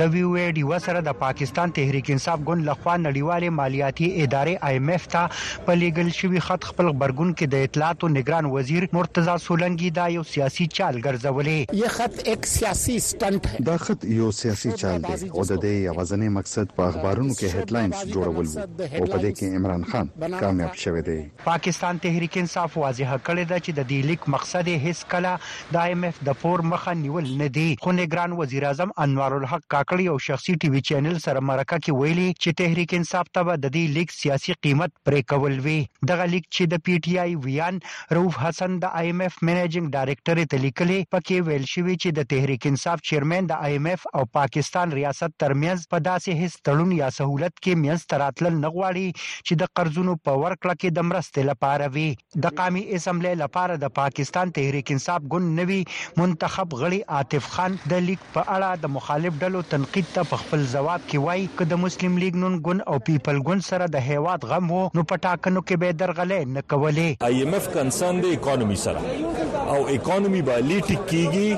د 0.00 0.04
وی 0.12 0.20
وی 0.32 0.44
ډي 0.56 0.62
وسره 0.68 1.00
د 1.06 1.14
پاکستان 1.22 1.72
تحریک 1.78 2.06
انصاف 2.12 2.38
ګوند 2.50 2.66
لخوا 2.66 2.92
نړیوالې 2.98 3.54
مالیاتي 3.56 4.06
ادارې 4.10 4.68
آی 4.68 4.76
ایم 4.76 4.92
اف 4.94 5.08
ته 5.14 5.24
په 5.66 5.74
لیګل 5.80 6.12
شوی 6.18 6.40
خط 6.46 6.68
خپل 6.68 6.86
خبرګون 6.92 7.32
کې 7.34 7.50
د 7.54 7.66
اطلاعات 7.68 8.06
او 8.08 8.08
نگران 8.12 8.48
وزیر 8.54 8.86
مرتضی 8.98 9.34
سولنګي 9.46 9.90
دا 9.98 10.06
یو 10.14 10.22
سیاسي 10.30 10.66
چال 10.78 10.98
ګرځولې 11.08 11.80
یو 11.80 11.90
خط 11.96 12.22
یک 12.30 12.48
سیاسي 12.52 12.96
سټنټ 13.08 13.60
دا 13.66 13.74
خط 13.82 14.06
یو 14.20 14.30
سیاسي 14.38 14.72
چال 14.84 15.04
دی 15.08 15.10
او 15.10 15.44
د 15.50 15.60
دې 15.66 15.74
یوازنې 15.74 16.36
مقصد 16.38 16.72
په 16.80 16.88
اخبارونو 16.94 17.34
کې 17.40 17.58
هډلاینز 17.58 18.14
جوړول 18.14 18.50
او 18.62 19.04
په 19.12 19.22
دې 19.26 19.36
کې 19.40 19.60
عمران 19.60 19.86
خان 19.92 20.40
کامیاب 20.44 20.80
شوه 20.86 21.04
دی 21.10 21.18
پاکستان 21.50 22.02
تحریک 22.08 22.40
انصاف 22.44 22.80
واضح 22.86 23.14
کړی 23.28 23.52
دا 23.52 23.60
چې 23.60 23.82
د 23.82 23.90
دې 23.92 24.10
لیک 24.12 24.26
مقصد 24.38 24.72
هیڅ 24.86 25.06
کله 25.14 25.36
د 25.78 25.82
آی 25.84 25.94
ایم 25.98 26.10
اف 26.12 26.24
د 26.32 26.40
پور 26.46 26.66
مخه 26.74 26.98
نیول 27.04 27.30
نه 27.44 27.52
دی 27.60 27.68
خو 27.86 27.96
نگران 28.00 28.38
وزیر 28.42 28.70
اعظم 28.72 28.96
انوار 29.08 29.38
الحق 29.40 29.64
کاکړ 29.70 29.88
کړی 29.90 30.06
او 30.12 30.18
شخصي 30.26 30.52
ټي 30.62 30.68
وي 30.72 30.80
چینل 30.88 31.16
سره 31.24 31.40
مرکه 31.50 31.76
کې 31.84 32.00
ویلي 32.02 32.26
چې 32.42 32.58
تحریک 32.60 32.92
انصاف 32.98 33.30
ته 33.36 33.44
د 33.48 33.62
دې 33.76 33.94
لیک 33.96 34.12
سیاسي 34.16 34.54
قیمت 34.66 34.92
پرې 35.08 35.30
کول 35.32 35.54
وی 35.66 35.76
دغه 36.10 36.26
لیک 36.34 36.44
چې 36.44 36.72
د 36.74 36.82
پی 36.88 36.96
ټ 36.98 37.24
آی 37.24 37.34
ویان 37.46 37.80
روف 38.18 38.36
حسن 38.42 38.76
د 38.84 38.94
آی 39.00 39.08
ایم 39.12 39.22
اف 39.26 39.38
منیجینګ 39.42 39.86
ډایریکټر 39.96 40.42
ته 40.52 40.64
لیکلي 40.66 40.98
پکې 41.14 41.48
ویل 41.48 41.66
شوی 41.72 41.94
چې 41.94 42.16
د 42.18 42.28
تحریک 42.34 42.68
انصاف 42.70 43.02
چیرمن 43.10 43.50
د 43.52 43.64
آی 43.70 43.78
ایم 43.78 43.88
اف 43.94 44.06
او 44.20 44.24
پاکستان 44.38 44.94
ریاست 44.98 45.36
ترمنځ 45.44 45.90
په 45.94 46.04
داسې 46.08 46.42
هیڅ 46.44 46.54
تړون 46.68 46.94
یا 47.00 47.10
سہولت 47.18 47.56
کې 47.56 47.82
میانس 47.84 48.06
تراتل 48.14 48.50
نغواړي 48.50 49.24
چې 49.24 49.62
د 49.64 49.72
قرضونو 49.80 50.16
په 50.30 50.36
ورکړه 50.44 50.74
کې 50.80 50.98
د 51.00 51.08
مرستې 51.10 51.50
لپاره 51.50 51.90
وي 51.98 52.06
د 52.46 52.56
قامي 52.62 52.84
اسمبلی 53.00 53.34
لپاره 53.42 53.82
د 53.86 53.94
پاکستان 53.98 54.54
تحریک 54.60 54.94
انصاف 54.98 55.28
ګوند 55.34 55.56
نوي 55.62 55.82
منتخب 56.22 56.78
غړي 56.78 57.18
عاطف 57.20 57.52
خان 57.58 57.78
د 57.94 58.06
لیک 58.08 58.24
په 58.38 58.46
اړه 58.46 58.86
د 58.86 58.96
مخالف 58.98 59.44
ډلو 59.44 59.66
تنقید 59.72 60.06
ته 60.14 60.22
په 60.30 60.36
خپل 60.44 60.62
جواب 60.72 61.00
کې 61.10 61.18
وایي 61.26 61.42
چې 61.56 61.64
د 61.72 61.80
مسلم 61.84 62.12
لیگ 62.22 62.34
نون 62.44 62.54
ګوند 62.68 62.80
او 62.92 62.96
پیپل 63.08 63.36
ګوند 63.48 63.62
سره 63.70 63.84
د 63.96 64.06
هیواد 64.10 64.40
غم 64.52 64.66
وو 64.76 64.82
نو 64.98 65.02
په 65.12 65.16
ټاکنو 65.26 65.60
کې 65.66 65.74
به 65.82 65.88
درغلې 66.00 66.40
نه 66.56 66.62
کولې 66.70 67.10
اي 67.28 67.34
ام 67.48 67.52
اف 67.58 67.64
کنسرن 67.74 68.14
د 68.24 68.32
اکانومي 68.38 68.78
سره 68.84 69.00
او 69.74 69.78
اکانومي 69.98 70.42
به 70.50 70.54
لیټ 70.68 70.88
کیږي 71.10 71.50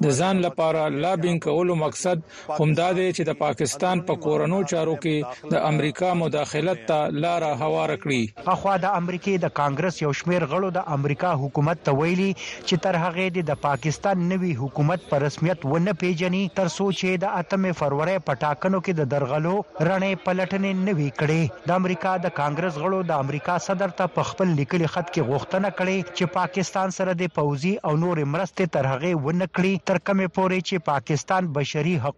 د 0.05 0.15
ځان 0.19 0.41
لپاره 0.47 0.86
لابینګ 1.08 1.47
کولو 1.47 1.77
مقصد 1.84 2.23
همدا 2.60 2.89
دی 3.01 3.10
چې 3.12 3.29
د 3.32 3.39
پاکستان 3.43 4.05
په 4.12 4.23
کورونو 4.27 4.62
چارو 4.75 4.95
کې 5.08 5.51
د 5.55 5.67
امریکا 5.73 6.13
مداخلت 6.23 6.86
ته 6.93 7.12
لار 7.27 7.47
هوار 7.51 7.95
کړی 7.95 8.53
اخوا 8.55 8.77
د 8.88 8.97
امریکای 9.01 9.38
د 9.47 9.53
کانګرس 9.62 10.01
یو 10.08 10.13
شمیر 10.21 10.47
غړو 10.53 10.71
د 10.79 10.89
امریکا 10.99 11.08
امریکا 11.09 11.31
حکومت 11.41 11.77
ته 11.85 11.91
ویلي 11.99 12.27
چې 12.39 12.81
تر 12.85 12.95
هغه 13.03 13.43
د 13.47 13.55
پاکستان 13.61 14.25
نوي 14.31 14.49
حکومت 14.57 15.05
په 15.13 15.21
رسمیت 15.23 15.63
ونه 15.69 15.93
پیژني 16.01 16.41
تر 16.59 16.67
څو 16.73 16.85
چې 16.99 17.21
د 17.23 17.39
اتم 17.43 17.65
فروری 17.79 18.17
په 18.27 18.39
ټاکنو 18.43 18.81
کې 18.83 18.99
د 18.99 19.09
درغلو 19.13 19.53
رڼې 19.59 20.21
پلټنې 20.25 20.89
نوي 20.89 21.07
کړي 21.21 21.65
د 21.71 21.81
امریکا 21.81 22.11
د 22.27 22.33
کانګرس 22.41 22.77
غړو 22.83 22.99
د 23.13 23.23
امریکا 23.25 23.57
صدر 23.69 23.95
ته 24.01 24.13
په 24.19 24.27
خپل 24.33 24.53
لیکلي 24.61 24.91
خط 24.95 25.09
کې 25.09 25.31
غوښتنه 25.31 25.73
کړې 25.81 26.11
چې 26.11 26.33
پاکستان 26.37 26.95
سره 26.99 27.17
د 27.23 27.33
پوزي 27.39 27.73
او 27.89 27.95
نور 28.03 28.23
مرستې 28.35 28.73
تر 28.77 28.91
هغه 28.93 29.15
ونه 29.25 29.49
کړي 29.57 29.73
تر 29.93 30.01
کومه 30.09 30.29
پورې 30.37 30.69
چې 30.69 30.87
پاکستان 30.93 31.51
بشري 31.59 31.97
حقوقو 32.07 32.17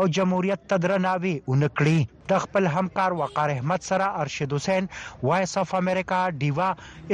او 0.00 0.04
جمهوریت 0.18 0.68
تدرناوي 0.74 1.34
ونکړي 1.40 2.30
د 2.30 2.40
خپل 2.44 2.66
همکار 2.76 3.12
وقار 3.22 3.54
احمد 3.56 3.86
سره 3.90 4.10
ارشد 4.24 4.56
حسین 4.58 4.88
وایس 5.28 5.56
اف 5.64 5.74
امریکا 5.84 6.22
دیوا 6.42 6.70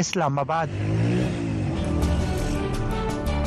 اسلام 0.07 0.39
آباد 0.47 0.77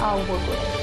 او 0.09 0.17
وګورئ 0.29 0.74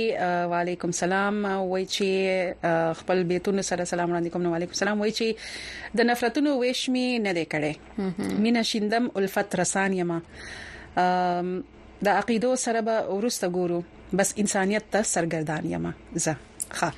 وعليكم 0.51 0.91
سلام 1.03 1.45
وای 1.71 1.85
چې 1.95 2.07
خپل 2.99 3.17
بیتونه 3.29 3.61
سره 3.69 3.83
سلام 3.91 4.07
وړاندې 4.09 4.31
کوم 4.33 4.45
وعليكم 4.51 4.73
سلام 4.81 4.97
وای 5.01 5.11
چې 5.17 5.27
د 5.99 6.09
نفرتونو 6.11 6.51
وېشمي 6.61 7.07
نه 7.27 7.31
دی 7.39 7.45
کړي 7.55 7.73
مینا 8.47 8.61
شیندم 8.71 9.03
الفت 9.23 9.49
رسان 9.61 9.91
یما 10.01 10.19
د 10.97 12.07
عقیدو 12.21 12.51
سره 12.65 12.79
به 12.89 12.95
ورسته 13.17 13.47
ګورو 13.55 13.79
بس 14.19 14.29
انسانيت 14.45 14.83
ته 14.97 15.01
سرګردان 15.15 15.63
یما 15.75 15.91
زه 16.27 16.33
ها 16.73 16.91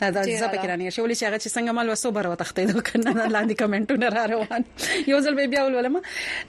دا 0.00 0.10
ځا 0.10 0.48
پکې 0.52 0.66
رانی 0.70 0.90
شي 0.96 1.02
ولې 1.02 1.16
چې 1.20 1.24
هغه 1.28 1.38
چې 1.42 1.48
څنګه 1.54 1.72
مال 1.78 1.88
وسو 1.90 2.10
بر 2.16 2.26
وتخته 2.32 2.64
دو 2.72 2.80
کنه 2.88 3.14
لاندې 3.34 3.54
کمنټونه 3.60 4.06
را 4.16 4.24
روان 4.34 4.62
یو 5.12 5.18
ځل 5.26 5.34
بیا 5.54 5.62
ولولم 5.68 5.96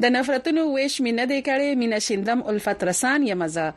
د 0.06 0.14
نفرتونو 0.18 0.62
ویش 0.76 1.02
مینه 1.08 1.24
دې 1.32 1.40
کړې 1.48 1.80
مینه 1.84 2.00
شیندم 2.10 2.44
الفت 2.54 2.84
رسان 2.92 3.26
یمزا 3.32 3.70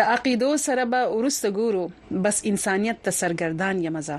د 0.00 0.12
عقیدو 0.16 0.50
سره 0.66 0.84
به 0.96 1.00
ورسته 1.16 1.50
ګورو 1.60 1.84
بس 2.28 2.42
انسانيت 2.52 2.98
ته 3.08 3.18
سرګردان 3.20 3.76
یمزا 3.86 4.18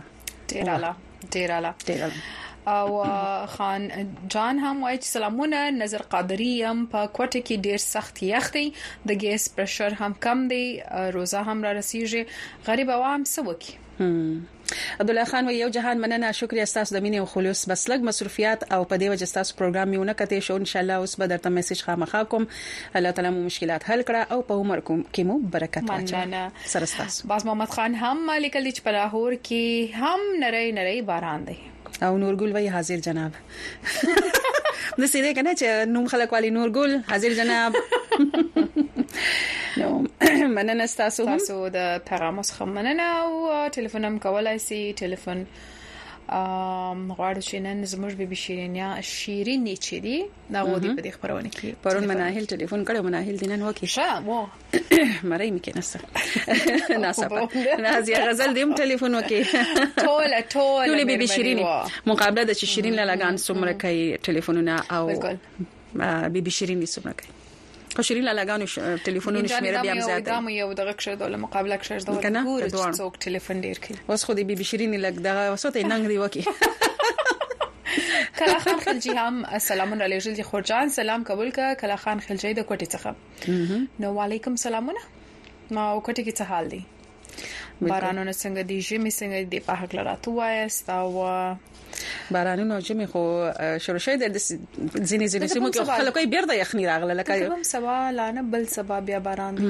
ډیرالا 0.56 0.92
ډیرالا 1.34 1.72
ډیرالا 1.88 2.20
او 2.74 2.88
خان 3.54 3.82
جان 4.30 4.60
هم 4.60 4.84
وایي 4.84 5.00
چې 5.00 5.06
سلامونه 5.12 5.64
نظر 5.80 6.02
قادری 6.16 6.52
هم 6.64 6.88
په 6.96 7.06
کوټه 7.18 7.40
کې 7.46 7.56
ډیر 7.70 7.78
سخت 7.88 8.24
یخ 8.34 8.52
دی 8.60 8.68
د 9.08 9.12
ګیس 9.26 9.44
پرشر 9.58 9.94
هم 10.04 10.14
کم 10.28 10.46
دی 10.56 10.64
روزه 11.20 11.40
هم 11.40 11.64
را 11.70 11.80
رسیږي 11.82 12.24
غریب 12.68 12.90
عوام 13.00 13.24
سوکي 13.38 13.78
عبد 15.00 15.10
الله 15.10 15.24
خان 15.24 15.50
یو 15.50 15.70
جهان 15.70 15.98
مننه 15.98 16.32
شکر 16.32 16.62
استاسو 16.64 16.96
د 16.96 17.04
مینې 17.04 17.16
او 17.18 17.26
خلوص 17.26 17.66
بس 17.70 17.90
لګ 17.92 18.02
مصرفيات 18.10 18.64
او 18.74 18.80
په 18.86 18.96
دې 18.96 19.04
وجه 19.04 19.26
تاسو 19.34 19.56
پروګرام 19.60 19.88
میونه 19.94 20.14
کته 20.14 20.40
شو 20.40 20.56
ان 20.56 20.66
شاء 20.66 20.82
الله 20.82 20.94
اوس 20.96 21.16
به 21.16 21.28
درته 21.28 21.50
میسج 21.50 21.82
خامخا 21.84 22.24
کوم 22.24 22.48
الله 22.96 23.12
تعالی 23.12 23.30
مو 23.38 23.44
مشکلات 23.46 23.84
حل 23.92 24.02
کړه 24.10 24.32
او 24.32 24.42
په 24.50 24.54
عمر 24.64 24.80
کوم 24.80 25.04
کې 25.14 25.20
مو 25.20 25.38
برکت 25.58 25.90
واچو 25.90 26.48
سره 26.74 26.86
تاسو 26.98 27.28
باز 27.34 27.46
محمد 27.50 27.68
خان 27.76 27.96
هم 28.02 28.26
مالک 28.32 28.56
لیچ 28.68 28.82
په 28.88 28.92
لاهور 28.98 29.34
کې 29.50 30.02
هم 30.04 30.42
نری 30.46 30.72
نری 30.80 31.02
باران 31.12 31.44
دی 31.52 31.58
او 32.02 32.12
نورګل 32.20 32.54
وای 32.56 32.68
حاضر 32.78 32.98
جناب 33.10 33.38
د 33.38 35.14
سیده 35.14 35.34
کنه 35.34 35.54
چې 35.54 35.90
نوم 35.98 36.08
خلک 36.16 36.34
والی 36.38 36.52
نورګل 36.56 37.12
حاضر 37.12 37.34
جناب 37.44 37.78
نو 39.78 40.08
مننه 40.56 40.86
تاسو 40.86 41.26
هم 41.26 41.38
تاسو 41.38 41.68
د 41.68 41.98
پیغام 42.10 42.42
څخه 42.42 42.62
مننه 42.62 43.08
او 43.22 43.32
ټلیفون 43.78 44.06
هم 44.06 44.18
کولای 44.26 44.60
شئ 44.66 44.82
ټلیفون 45.04 45.40
ام 46.36 47.02
غواړو 47.18 47.42
چې 47.48 47.56
نن 47.66 47.82
زموږ 47.92 48.14
به 48.22 48.26
بشیرینیا 48.30 48.88
شیرین 49.10 49.66
چې 49.76 49.94
دی 50.06 50.24
دا 50.54 50.64
غوډي 50.70 50.96
په 51.00 51.04
دې 51.06 51.12
خبرونه 51.16 51.50
کې 51.58 51.84
پرون 51.84 52.08
مناهل 52.08 52.46
ټلیفون 52.46 52.88
کړو 52.90 53.02
مناهل 53.08 53.38
دینن 53.38 53.62
وکی 53.68 53.88
شه 53.88 54.20
مو 54.24 54.40
مړی 55.34 55.52
مې 55.58 55.62
کې 55.68 55.78
نسته 55.78 56.00
ناسپه 57.06 57.80
نازیا 57.86 58.24
غزل 58.26 58.54
دیم 58.62 58.76
ټلیفون 58.82 59.22
وکی 59.22 59.44
ټول 60.10 60.36
ټول 60.58 60.98
ټول 60.98 61.06
به 61.14 61.18
بشیرین 61.26 61.64
مقابله 62.08 62.44
د 62.44 62.54
شیرین 62.66 63.02
لګان 63.04 63.42
څومره 63.48 63.80
کوي 63.88 64.04
ټلیفونونه 64.30 64.84
او 65.00 66.30
بيبي 66.36 66.52
شيرين 66.62 66.80
دي 66.86 66.94
څومره 66.98 67.14
کوي 67.24 67.32
شیرین 68.04 68.24
لګانو 68.24 68.66
ټلیفونونه 69.04 69.48
شمیره 69.48 69.82
بیا 69.82 69.92
هم 69.94 70.00
زیاته 70.00 70.22
دا 70.28 70.40
مې 70.42 70.52
یو 70.60 70.74
دغه 70.80 70.94
کښه 71.02 71.12
د 71.22 71.24
مقابله 71.44 71.76
کښه 71.84 71.94
دا 72.08 72.44
ګور 72.44 72.64
چې 72.64 72.98
څوک 73.04 73.14
ټلیفون 73.28 73.58
ډیر 73.68 73.78
کوي 73.86 73.98
اوس 74.10 74.24
خو 74.26 74.32
دې 74.34 74.44
بي 74.52 74.56
بي 74.62 74.66
شیرین 74.72 74.92
لګ 75.06 75.16
دغه 75.28 75.44
وسوته 75.54 75.78
ننګ 75.92 76.04
دی 76.14 76.18
وکی 76.24 76.44
کلا 78.40 78.58
خان 78.64 78.78
خلجی 78.86 79.12
هم 79.20 79.36
سلام 79.68 79.90
علیه 80.02 80.20
جلدی 80.26 80.44
خورجان 80.48 80.86
سلام 80.96 81.22
قبول 81.28 81.50
کا 81.60 81.68
کلا 81.84 81.96
خان 82.06 82.20
خلجی 82.28 82.54
د 82.60 82.62
کوټي 82.72 82.88
څخه 82.96 83.12
نو 84.06 84.10
علیکم 84.26 84.54
سلامونه 84.66 85.00
ما 85.12 85.94
کوټي 86.08 86.22
کې 86.26 86.34
څه 86.38 86.44
حال 86.52 86.68
دی 86.76 86.82
بارانونه 87.82 88.32
څنګه 88.32 88.62
دی 88.72 88.78
ژمی 88.90 89.12
څنګه 89.20 89.38
دی 89.54 89.60
په 89.70 89.74
حق 89.82 89.92
لراتو 90.00 90.32
وایست 90.42 90.86
او 90.98 91.08
بارانونه 92.32 92.74
او 92.76 92.80
جمع 92.80 93.06
خو 93.12 93.22
شروع 93.86 93.98
شوی 94.06 94.16
د 94.18 94.26
ځینې 95.10 95.26
ځینې 95.34 95.46
سیمو 95.54 95.70
کې 95.74 95.82
خلک 96.00 96.16
یې 96.22 96.28
بیرته 96.36 96.54
یخني 96.64 96.84
راغله 96.92 97.14
لکه 97.20 97.34
کوم 97.50 97.64
سبا 97.74 97.96
لانه 98.18 98.42
بل 98.56 98.64
سبا 98.78 98.98
بیا 99.10 99.20
باران 99.28 99.54
دی 99.62 99.66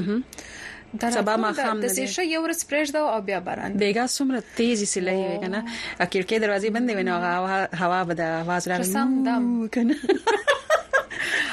سبا 1.18 1.34
ما 1.44 1.50
خام 1.60 1.78
د 1.84 1.86
سې 1.96 2.06
شې 2.14 2.24
یو 2.34 2.40
ورځ 2.46 2.60
پرېږد 2.70 2.96
او 3.16 3.22
بیا 3.30 3.40
باران 3.50 3.72
دیګه 3.82 4.04
څومره 4.16 4.40
تیزی 4.62 4.88
سلې 4.94 5.14
وي 5.20 5.38
کنه 5.44 5.60
کړکې 6.12 6.36
دروازې 6.44 6.70
بندې 6.76 6.94
ویني 6.98 7.12
او 7.16 7.46
هوا 7.82 8.00
به 8.08 8.14
د 8.20 8.22
आवाज 8.44 8.64
راغلی 8.72 8.94
سم 8.96 9.10
دم 9.28 9.44
کنه 9.78 9.96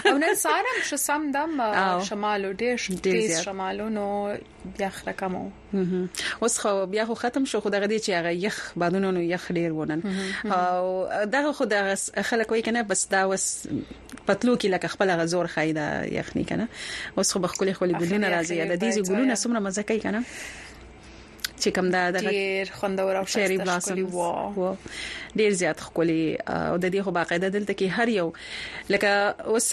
او 0.07 0.19
نن 0.19 0.35
سهار 0.35 0.55
هم 0.75 0.83
ش 0.85 0.95
سم 0.95 1.31
دم 1.31 2.03
شمالو 2.05 2.53
ډېر 2.53 2.77
تیز 3.03 3.41
شمالو 3.41 3.89
نو 3.89 4.37
بیا 4.79 4.89
خرکمو 4.89 5.51
اوس 6.43 6.59
خو 6.59 6.87
بیا 6.87 7.05
خو 7.07 7.15
ختم 7.15 7.45
شو 7.45 7.61
خو 7.61 7.71
دغه 7.71 7.87
دې 7.87 8.03
چې 8.05 8.09
هغه 8.11 8.33
یخ 8.33 8.73
بادونو 8.77 9.11
نو 9.11 9.21
یخ 9.23 9.51
ډېر 9.53 9.71
ونن 9.71 10.03
او 10.45 11.27
دغه 11.27 11.53
خو 11.53 11.65
د 11.73 11.95
خلک 12.31 12.51
وای 12.53 12.63
کنه 12.63 12.83
بس 12.83 13.09
دا 13.11 13.23
وس 13.29 13.47
پتلو 14.27 14.57
کې 14.59 14.65
لکه 14.65 14.89
خپل 14.97 15.11
غزور 15.23 15.47
خای 15.47 15.73
دا 15.73 15.87
یخني 16.17 16.45
کنه 16.45 16.69
اوس 17.17 17.33
خو 17.33 17.39
بخولي 17.47 17.73
خولي 17.79 17.95
ګلونه 17.95 18.29
راځي 18.35 18.77
د 18.77 18.91
دې 18.91 19.09
ګلونه 19.11 19.35
سمره 19.45 19.59
مزه 19.69 19.83
کوي 19.83 20.01
کنه 20.09 20.23
چې 21.61 21.69
کوم 21.77 21.89
دا 21.95 22.03
د 22.17 22.19
ډیر 22.35 22.71
خوندور 22.79 23.15
او 23.21 23.25
شری 23.35 23.57
بلاسم 23.59 23.99
وو 24.15 24.71
ډیر 25.41 25.51
زیات 25.61 25.81
خولي 25.85 26.19
او 26.49 26.77
د 26.77 26.85
دې 26.95 27.01
خو 27.07 27.11
باقاعده 27.19 27.49
دلته 27.57 27.75
کې 27.81 28.01
هر 28.01 28.13
یو 28.15 28.27
لکه 28.95 29.53
اوس 29.55 29.69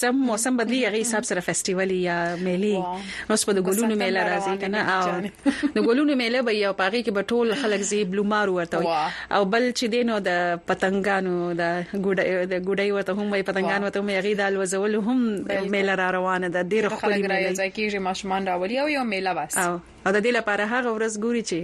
سم 0.00 0.16
موسم 0.30 0.56
بدلی 0.60 0.80
غي 0.94 1.00
حساب 1.02 1.24
سره 1.30 1.40
فیسټیوال 1.40 1.92
یا 1.96 2.18
میلي 2.46 2.74
اوس 2.78 3.44
په 3.50 3.66
ګلونو 3.68 3.96
میله 4.02 4.24
راځي 4.30 4.64
کنه 4.64 4.96
او 4.96 5.20
د 5.78 5.90
ګلونو 5.90 6.14
میله 6.22 6.42
به 6.48 6.54
یو 6.58 6.72
پاغي 6.82 7.04
کې 7.04 7.10
به 7.10 7.22
ټول 7.34 7.54
خلک 7.64 7.80
زی 7.92 8.00
بلومار 8.14 8.48
ورته 8.56 8.98
او 9.32 9.44
بل 9.56 9.68
چې 9.72 9.86
دینو 9.96 10.18
د 10.30 10.42
پتنګانو 10.72 11.36
د 11.62 11.84
ګډي 11.94 12.46
د 12.46 12.54
ګډي 12.68 12.92
وته 12.98 13.12
هم 13.22 13.32
وي 13.32 13.42
پتنګانو 13.52 13.88
ته 13.94 14.00
هم 14.06 14.10
غي 14.28 14.34
دال 14.42 14.56
وزول 14.64 14.96
هم 15.10 15.22
میله 15.76 16.00
را 16.02 16.10
روانه 16.18 16.48
ده 16.58 16.62
ډیر 16.74 16.88
خولي 16.98 17.22
میله 17.22 17.52
ځکه 17.52 17.90
چې 17.92 17.96
ماشمان 18.10 18.46
راولي 18.52 18.78
او 18.84 18.88
یو 18.96 19.04
میله 19.14 19.30
واس 19.40 19.62
او 20.10 20.14
د 20.16 20.18
دې 20.26 20.32
لپاره 20.38 20.62
هغه 20.74 20.90
ورځ 20.96 21.12
ګوري 21.24 21.42
چې 21.50 21.58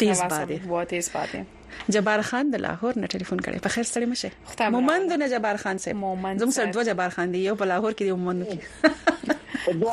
تیز 0.00 0.18
باندې 0.32 0.56
وو 0.72 0.82
تیز 0.92 1.06
باندې 1.16 1.38
جبار 1.94 2.20
خان 2.28 2.44
د 2.54 2.56
لاهور 2.64 2.92
نه 3.02 3.06
ټلیفون 3.14 3.38
کړي 3.46 3.58
په 3.66 3.70
خیر 3.76 3.86
ستړي 3.90 4.06
مشه 4.12 4.30
مومند 4.76 5.08
نه 5.22 5.26
جبار 5.34 5.56
خان 5.62 5.76
سه 5.84 5.90
مومند 6.02 6.36
زم 6.44 6.50
سره 6.58 6.66
دوه 6.76 6.82
جبار 6.90 7.10
خان 7.16 7.28
دی 7.34 7.40
یو 7.46 7.54
په 7.62 7.66
لاهور 7.72 7.92
کې 8.00 8.04
دی 8.04 8.10
مومند 8.18 8.40
کې 8.52 8.58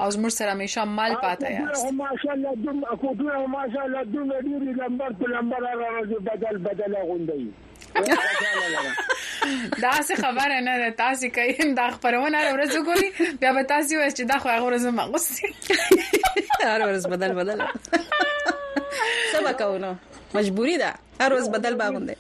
او 0.01 0.11
زموږ 0.11 0.29
سره 0.37 0.51
همیشه 0.51 0.85
مال 0.85 1.15
پاتې 1.15 1.51
یاست 1.51 1.93
ماشاءالله 1.93 2.55
دوم 2.55 2.85
اكو 2.95 3.13
دوه 3.15 3.47
ماشاءالله 3.57 4.05
دوم 4.15 4.33
ډیر 4.37 4.79
لمبر 4.79 5.19
په 5.19 5.31
لمبر 5.35 5.67
راځي 5.67 6.23
بدل 6.31 6.59
بدل 6.69 6.95
غونډي 6.95 7.47
دا 9.83 9.93
څه 9.93 10.15
خبره 10.25 10.61
نه 10.71 10.79
ده 10.85 10.91
تاسو 11.03 11.29
کین 11.41 11.75
دا 11.81 11.91
خبرونه 11.99 12.39
هر 12.39 12.61
ورځ 12.61 12.73
وګوري 12.81 13.35
بیا 13.45 13.53
به 13.59 13.63
تاسو 13.75 13.97
وایئ 14.01 14.11
چې 14.11 14.21
دا 14.21 14.39
خو 14.39 14.49
هغه 14.49 14.79
ورځ 14.79 14.87
ما 14.87 15.03
غوسه 15.03 15.49
هر 16.65 16.81
ورځ 16.81 17.07
بدل 17.07 17.33
بدل 17.33 17.63
سبا 19.33 19.53
کوو 19.63 19.79
نو 19.87 19.95
مجبوری 20.35 20.79
ده 20.79 20.88
هر 21.20 21.33
ورځ 21.33 21.51
بدل 21.51 21.75
باغونده 21.75 22.16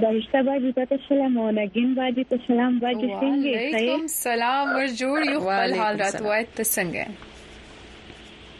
دایشته 0.00 0.42
باجی 0.46 0.72
ته 0.78 0.96
سلام 1.08 1.38
او 1.38 1.50
نګین 1.52 1.94
باجی 2.00 2.24
ته 2.32 2.38
سلام 2.48 2.78
باجی 2.78 3.08
څنګه 3.12 3.60
وعلیکم 3.60 4.06
سلام 4.16 4.74
ورجور 4.76 5.24
یو 5.32 5.40
خپل 5.44 5.74
حال 5.82 6.00
راتوای 6.02 6.46
ته 6.56 6.64
څنګه 6.64 7.06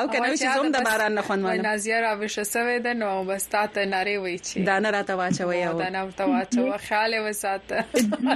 او 0.01 0.09
کنه 0.13 0.29
چې 0.39 0.47
زوم 0.57 0.71
د 0.75 0.81
باران 0.87 1.15
نه 1.19 1.23
خوند 1.29 1.45
وانه 1.45 1.63
نازیه 1.67 2.01
راوښه 2.05 2.45
سوې 2.53 2.79
ده 2.87 2.93
نو 3.03 3.25
بس 3.31 3.47
تا 3.55 3.63
ته 3.77 3.87
ناری 3.95 4.17
وای 4.17 4.37
چې 4.39 4.57
دا 4.71 4.79
نه 4.87 4.91
راته 4.91 5.15
واچوي 5.21 5.63
او 5.69 5.79
دا 5.83 5.89
نه 5.91 6.03
ورته 6.05 6.25
واچو 6.33 6.79
خیال 6.89 7.15
وساته 7.29 7.85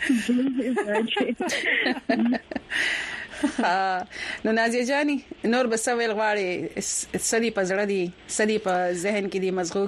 نو 4.44 4.52
نازیه 4.52 4.84
جانی 4.88 5.24
نور 5.44 5.66
بسویل 5.72 6.12
غواړي 6.18 6.50
سدي 7.30 7.50
په 7.56 7.62
زړه 7.70 7.84
دي 7.90 8.02
سدي 8.38 8.58
په 8.66 8.72
ذهن 9.02 9.24
کې 9.32 9.38
دي 9.44 9.50
مزغو 9.58 9.84